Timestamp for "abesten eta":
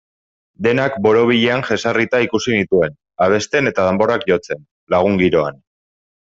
3.27-3.87